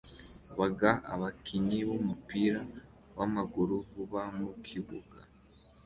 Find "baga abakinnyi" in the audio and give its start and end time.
0.57-1.79